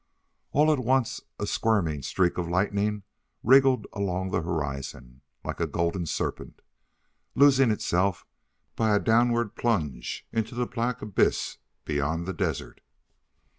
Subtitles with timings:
[0.51, 3.03] All at once a squirming streak of lightning
[3.43, 6.63] wriggled along the horizon, like a golden serpent,
[7.35, 8.25] losing itself
[8.75, 12.81] by a downward plunge into the black abyss beyond the desert.